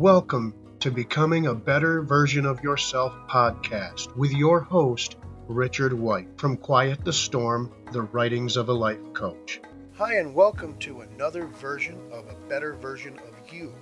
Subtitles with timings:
[0.00, 6.56] Welcome to Becoming a Better Version of Yourself podcast with your host, Richard White from
[6.56, 9.60] Quiet the Storm, the writings of a life coach.
[9.98, 13.74] Hi, and welcome to another version of A Better Version of You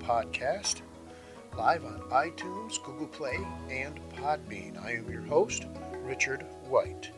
[0.00, 0.80] podcast,
[1.56, 3.38] live on iTunes, Google Play,
[3.70, 4.84] and Podbean.
[4.84, 5.66] I am your host,
[6.02, 7.12] Richard White.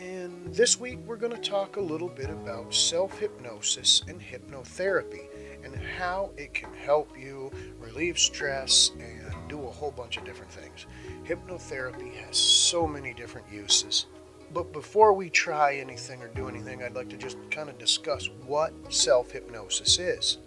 [0.00, 5.26] And this week we're going to talk a little bit about self hypnosis and hypnotherapy
[5.64, 7.50] and how it can help you
[7.80, 10.86] relieve stress and do a whole bunch of different things.
[11.24, 14.06] Hypnotherapy has so many different uses.
[14.54, 18.30] But before we try anything or do anything, I'd like to just kind of discuss
[18.46, 20.38] what self hypnosis is.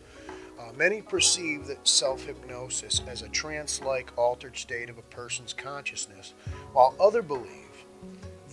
[0.57, 5.51] Uh, many perceive that self hypnosis as a trance like altered state of a person's
[5.51, 6.35] consciousness,
[6.71, 7.71] while others believe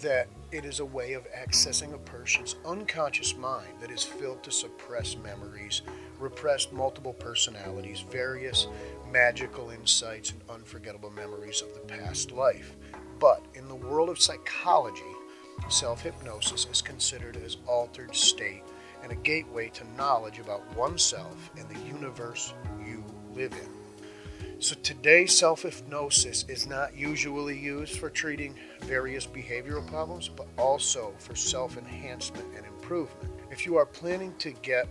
[0.03, 4.51] that it is a way of accessing a person's unconscious mind that is filled to
[4.51, 5.83] suppress memories,
[6.19, 8.67] repressed multiple personalities, various
[9.11, 12.77] magical insights, and unforgettable memories of the past life.
[13.19, 15.03] But in the world of psychology,
[15.69, 18.63] self hypnosis is considered as altered state
[19.03, 23.78] and a gateway to knowledge about oneself and the universe you live in.
[24.61, 31.15] So today, self hypnosis is not usually used for treating various behavioral problems, but also
[31.19, 33.31] for self enhancement and improvement.
[33.53, 34.89] If you are planning to get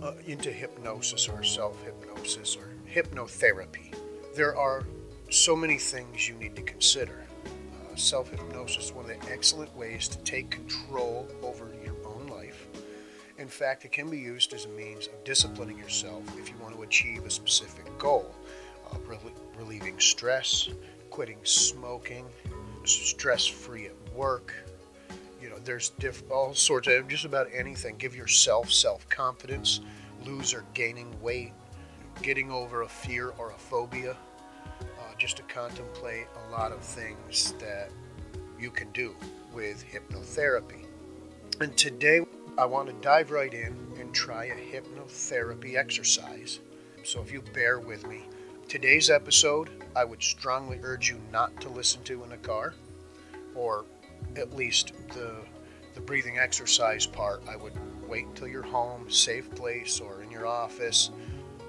[0.00, 3.96] uh, into hypnosis or self hypnosis or hypnotherapy,
[4.36, 4.86] there are
[5.28, 7.24] so many things you need to consider.
[7.46, 12.28] Uh, self hypnosis is one of the excellent ways to take control over your own
[12.28, 12.68] life.
[13.38, 16.76] In fact, it can be used as a means of disciplining yourself if you want
[16.76, 18.32] to achieve a specific goal
[18.92, 19.16] uh,
[19.56, 20.68] relieving stress,
[21.10, 22.26] quitting smoking,
[22.84, 24.54] stress free at work.
[25.40, 27.96] You know, there's diff- all sorts of just about anything.
[27.96, 29.80] Give yourself self confidence,
[30.24, 31.52] lose or gaining weight,
[32.22, 34.16] getting over a fear or a phobia,
[34.80, 37.90] uh, just to contemplate a lot of things that
[38.58, 39.14] you can do
[39.52, 40.86] with hypnotherapy.
[41.60, 42.20] And today
[42.58, 46.60] I want to dive right in and try a hypnotherapy exercise.
[47.02, 48.26] So if you bear with me,
[48.70, 52.74] Today's episode, I would strongly urge you not to listen to in a car,
[53.56, 53.84] or
[54.36, 55.38] at least the
[55.96, 57.42] the breathing exercise part.
[57.48, 57.72] I would
[58.08, 61.10] wait until you're home, safe place, or in your office.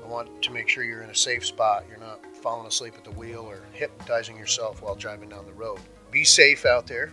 [0.03, 1.85] I want to make sure you're in a safe spot.
[1.89, 5.79] You're not falling asleep at the wheel or hypnotizing yourself while driving down the road.
[6.11, 7.11] Be safe out there,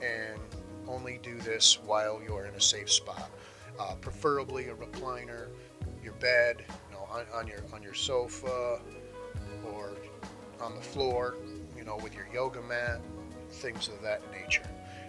[0.00, 0.40] and
[0.88, 3.30] only do this while you're in a safe spot.
[3.78, 5.48] Uh, preferably a recliner,
[6.02, 8.80] your bed, you know, on, on your on your sofa
[9.64, 9.92] or
[10.60, 11.36] on the floor,
[11.76, 13.00] you know, with your yoga mat,
[13.50, 14.68] things of that nature.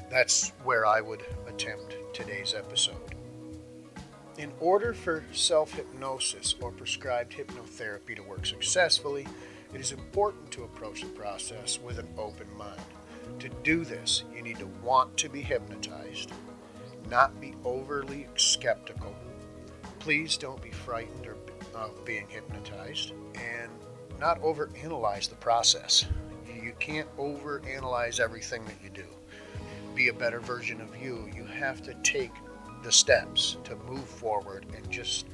[0.10, 3.16] That's where I would attempt today's episode.
[4.38, 9.28] In order for self hypnosis or prescribed hypnotherapy to work successfully,
[9.74, 12.82] it is important to approach the process with an open mind.
[13.40, 16.32] To do this, you need to want to be hypnotized,
[17.10, 19.16] not be overly skeptical.
[20.00, 21.28] Please don't be frightened
[21.74, 23.72] of being hypnotized, and
[24.24, 26.06] not overanalyze the process.
[26.48, 29.04] You can't overanalyze everything that you do.
[29.96, 31.30] Be a better version of you.
[31.36, 32.32] You have to take
[32.86, 35.26] the steps to move forward and just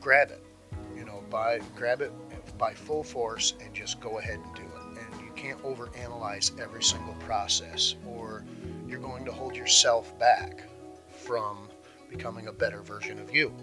[0.00, 0.44] grab it.
[0.98, 2.12] You know, by grab it
[2.58, 4.98] by full force and just go ahead and do it.
[4.98, 8.44] And you can't overanalyze every single process or
[8.88, 10.64] you're going to hold yourself back
[11.08, 11.68] from
[12.10, 13.54] becoming a better version of you.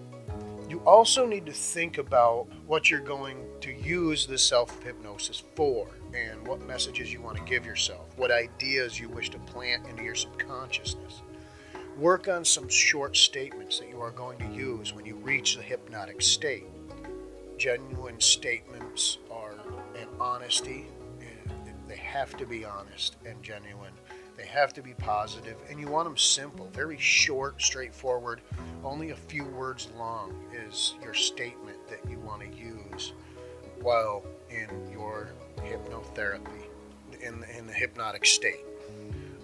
[0.86, 6.46] Also need to think about what you're going to use the self hypnosis for and
[6.48, 10.16] what messages you want to give yourself, what ideas you wish to plant into your
[10.16, 11.22] subconsciousness.
[11.98, 15.62] Work on some short statements that you are going to use when you reach the
[15.62, 16.66] hypnotic state.
[17.58, 19.54] Genuine statements are
[19.96, 20.88] an honesty,
[21.92, 23.92] they have to be honest and genuine.
[24.42, 28.42] They have to be positive, and you want them simple, very short, straightforward.
[28.84, 33.14] Only a few words long is your statement that you want to use
[33.82, 36.64] while in your hypnotherapy,
[37.22, 38.66] in, in the hypnotic state.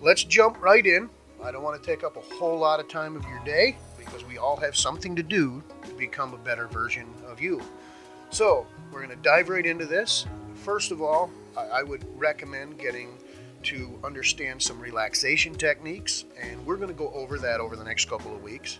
[0.02, 1.12] Let's jump right in.
[1.44, 4.26] I don't want to take up a whole lot of time of your day because
[4.26, 7.62] we all have something to do to become a better version of you.
[8.32, 10.26] So, we're going to dive right into this.
[10.56, 13.16] First of all, I would recommend getting
[13.63, 18.09] to understand some relaxation techniques, and we're going to go over that over the next
[18.09, 18.80] couple of weeks.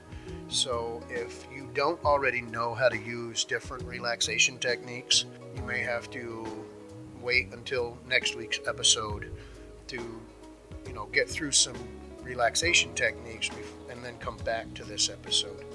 [0.50, 5.25] So, if you don't already know how to use different relaxation techniques,
[5.56, 6.45] you may have to
[7.21, 9.31] wait until next week's episode
[9.88, 9.97] to,
[10.85, 11.75] you know, get through some
[12.21, 13.50] relaxation techniques
[13.89, 15.65] and then come back to this episode.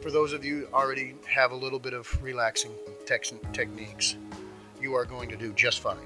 [0.00, 2.72] For those of you already have a little bit of relaxing
[3.06, 4.16] techniques,
[4.80, 5.98] you are going to do just fine.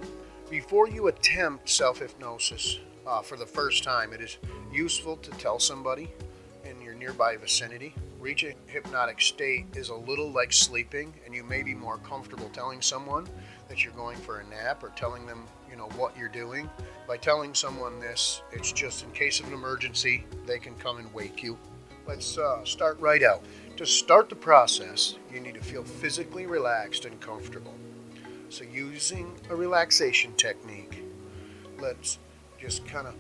[0.50, 4.38] Before you attempt self hypnosis uh, for the first time, it is
[4.72, 6.08] useful to tell somebody
[6.64, 7.92] in your nearby vicinity.
[8.20, 12.80] Reaching hypnotic state is a little like sleeping, and you may be more comfortable telling
[12.80, 13.26] someone
[13.68, 16.70] that you're going for a nap or telling them, you know, what you're doing.
[17.08, 21.12] By telling someone this, it's just in case of an emergency, they can come and
[21.12, 21.58] wake you.
[22.06, 23.42] Let's uh, start right out.
[23.78, 27.74] To start the process, you need to feel physically relaxed and comfortable.
[28.48, 31.02] So, using a relaxation technique,
[31.80, 32.18] let's
[32.60, 33.14] just kind of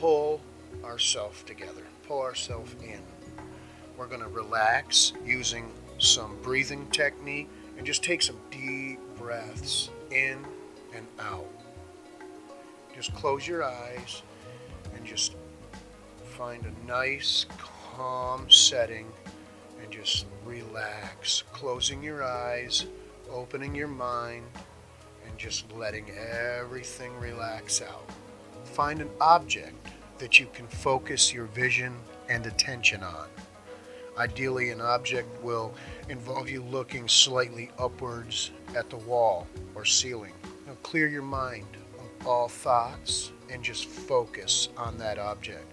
[0.00, 0.40] pull
[0.84, 3.00] ourselves together, pull ourselves in.
[3.96, 10.44] We're going to relax using some breathing technique and just take some deep breaths in
[10.94, 11.48] and out.
[12.94, 14.22] Just close your eyes
[14.94, 15.36] and just
[16.24, 19.10] find a nice, calm setting
[19.82, 21.42] and just relax.
[21.52, 22.84] Closing your eyes,
[23.30, 24.44] opening your mind,
[25.26, 28.08] and just letting everything relax out.
[28.64, 29.74] Find an object
[30.18, 31.94] that you can focus your vision
[32.28, 33.26] and attention on.
[34.18, 35.74] Ideally, an object will
[36.08, 40.32] involve you looking slightly upwards at the wall or ceiling.
[40.66, 41.66] Now, clear your mind
[41.98, 45.72] of all thoughts and just focus on that object.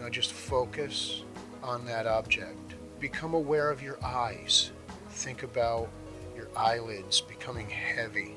[0.00, 1.22] Now, just focus
[1.62, 2.74] on that object.
[2.98, 4.72] Become aware of your eyes.
[5.16, 5.88] Think about
[6.36, 8.36] your eyelids becoming heavy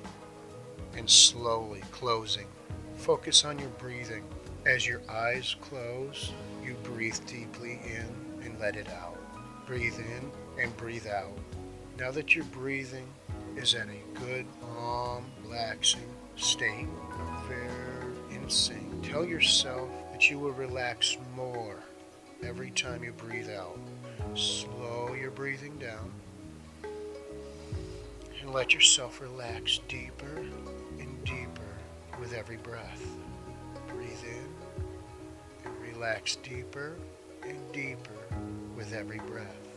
[0.95, 2.47] and slowly closing.
[2.95, 4.23] Focus on your breathing.
[4.65, 6.31] As your eyes close,
[6.63, 9.17] you breathe deeply in and let it out.
[9.67, 11.37] Breathe in and breathe out.
[11.99, 13.09] Now that your breathing
[13.57, 16.87] is at a good, calm, relaxing state,
[17.49, 21.75] very in sync, tell yourself that you will relax more
[22.41, 23.77] every time you breathe out.
[24.33, 26.13] Slow your breathing down
[28.49, 30.43] and let yourself relax deeper
[30.99, 31.71] and deeper
[32.19, 33.05] with every breath.
[33.87, 36.95] Breathe in and relax deeper
[37.43, 38.25] and deeper
[38.75, 39.67] with every breath.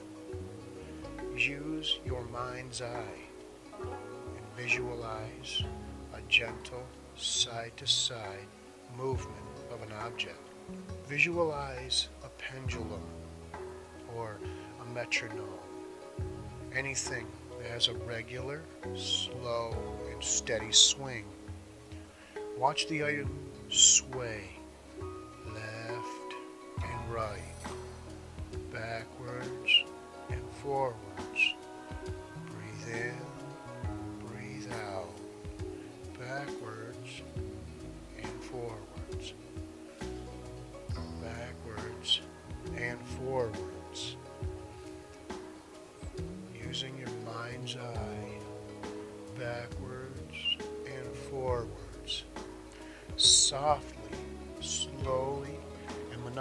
[1.37, 3.21] Use your mind's eye
[3.83, 5.65] and visualize
[6.15, 8.47] a gentle side to side
[8.97, 9.37] movement
[9.71, 10.41] of an object.
[11.07, 13.05] Visualize a pendulum
[14.17, 14.39] or
[14.81, 15.61] a metronome,
[16.75, 17.27] anything
[17.71, 18.63] has a regular,
[18.95, 19.75] slow,
[20.11, 21.25] and steady swing.
[22.59, 24.51] Watch the item sway
[25.47, 26.35] left
[26.83, 27.41] and right,
[28.73, 29.85] backwards
[30.31, 31.12] and forwards.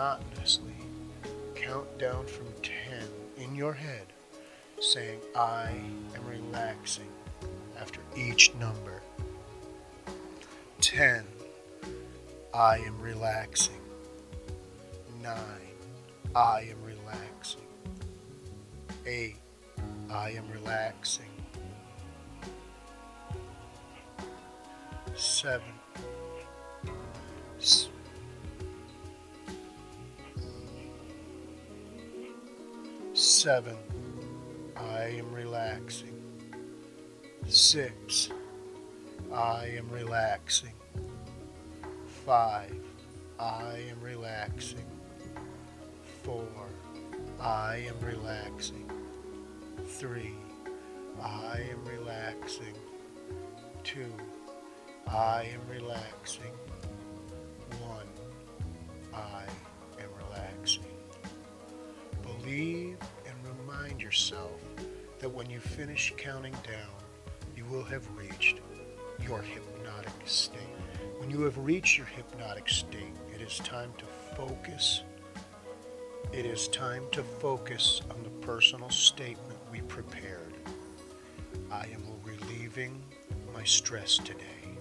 [0.01, 0.74] Monotonously
[1.53, 2.74] count down from 10
[3.38, 4.07] in your head,
[4.80, 5.69] saying, I
[6.15, 7.09] am relaxing
[7.80, 9.01] after each number.
[10.80, 11.24] 10.
[12.51, 13.80] I am relaxing.
[15.21, 15.36] 9.
[16.36, 17.62] I am relaxing.
[19.06, 19.36] 8.
[20.09, 21.25] I am relaxing.
[25.15, 25.62] 7.
[33.41, 33.75] Seven,
[34.77, 36.13] I am relaxing.
[37.48, 38.29] Six,
[39.33, 40.75] I am relaxing.
[42.24, 42.77] Five,
[43.39, 44.86] I am relaxing.
[46.21, 46.45] Four,
[47.39, 48.88] I am relaxing.
[49.88, 50.36] Three,
[51.19, 52.75] I am relaxing.
[53.83, 54.13] Two,
[55.07, 56.53] I am relaxing.
[57.79, 58.05] One,
[59.15, 59.45] I
[60.00, 60.86] am relaxing.
[62.21, 62.98] Believe
[63.81, 64.61] remind yourself
[65.19, 66.91] that when you finish counting down,
[67.55, 68.59] you will have reached
[69.25, 70.59] your hypnotic state.
[71.17, 75.01] When you have reached your hypnotic state, it is time to focus.
[76.31, 80.53] It is time to focus on the personal statement we prepared.
[81.71, 83.01] I am relieving
[83.53, 84.77] my stress today.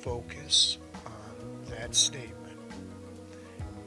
[0.00, 2.58] Focus on that statement.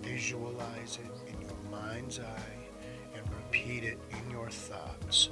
[0.04, 2.57] Visualize it in your mind's eye
[3.48, 5.30] repeat it in your thoughts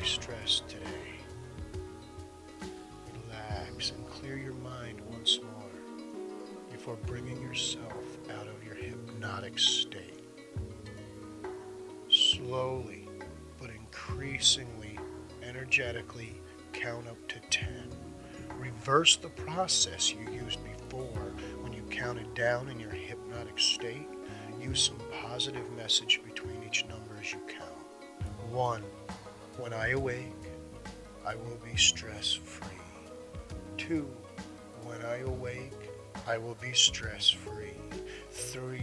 [0.00, 1.12] my stress today.
[3.28, 6.06] Relax and clear your mind once more
[6.70, 10.24] before bringing yourself out of your hypnotic state.
[12.08, 13.08] Slowly
[13.60, 14.98] but increasingly
[15.42, 16.40] energetically
[16.72, 17.68] count up to 10.
[18.58, 24.08] Reverse the process you used before when you counted down in your hypnotic state.
[24.58, 27.70] Use some positive message between each number as you count.
[28.50, 28.82] 1.
[29.60, 30.32] When I awake,
[31.26, 32.80] I will be stress free.
[33.76, 34.08] 2.
[34.84, 35.74] When I awake,
[36.26, 37.74] I will be stress free.
[38.30, 38.82] 3.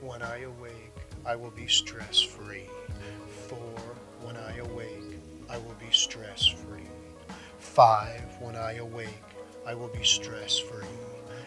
[0.00, 0.94] When I awake,
[1.26, 2.64] I will be stress free.
[3.48, 3.58] 4.
[4.22, 5.18] When I awake,
[5.50, 6.88] I will be stress free.
[7.58, 8.40] 5.
[8.40, 9.22] When I awake,
[9.66, 10.96] I will be stress free.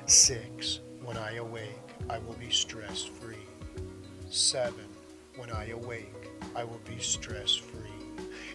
[0.06, 0.82] 6.
[1.04, 3.48] When I awake, I will be stress free.
[4.30, 4.76] 7.
[5.38, 7.89] When I awake, I will be stress free.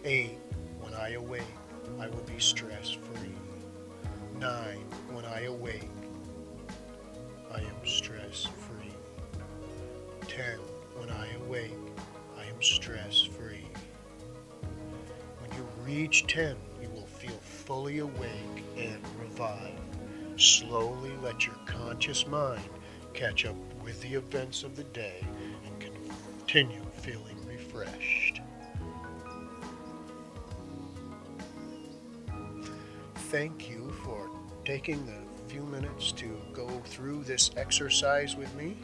[0.07, 0.37] 8.
[0.81, 1.43] When I awake,
[1.99, 3.35] I will be stress free.
[4.39, 4.77] 9.
[5.13, 5.89] When I awake,
[7.51, 8.93] I am stress free.
[10.29, 10.59] 10.
[10.99, 11.73] When I awake,
[12.37, 13.67] I am stress free.
[15.41, 19.81] When you reach 10, you will feel fully awake and revived.
[20.37, 22.69] Slowly let your conscious mind
[23.15, 25.25] catch up with the events of the day
[25.65, 28.24] and continue feeling refreshed.
[33.35, 34.31] Thank you for
[34.65, 38.77] taking the few minutes to go through this exercise with me.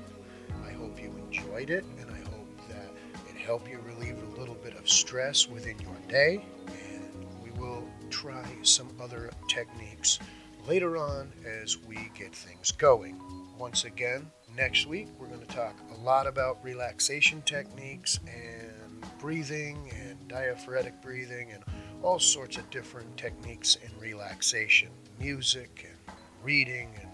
[0.67, 2.91] I hope you enjoyed it and I hope that
[3.29, 6.45] it helped you relieve a little bit of stress within your day.
[6.67, 10.19] And we will try some other techniques
[10.67, 13.21] later on as we get things going.
[13.57, 19.93] Once again, next week we're going to talk a lot about relaxation techniques and breathing
[19.95, 21.63] and diaphragmatic breathing and
[22.03, 24.89] all sorts of different techniques in relaxation,
[25.19, 27.09] music and reading and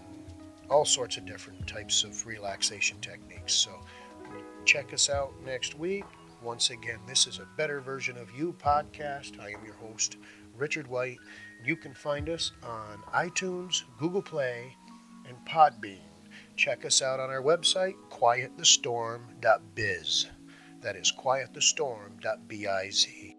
[0.69, 3.53] all sorts of different types of relaxation techniques.
[3.53, 3.71] So
[4.65, 6.05] check us out next week.
[6.41, 9.37] Once again, this is a Better Version of You podcast.
[9.39, 10.17] I am your host,
[10.55, 11.17] Richard White.
[11.65, 14.73] You can find us on iTunes, Google Play,
[15.27, 15.99] and Podbean.
[16.55, 20.27] Check us out on our website, quietthestorm.biz.
[20.81, 23.36] That is quietthestorm.biz.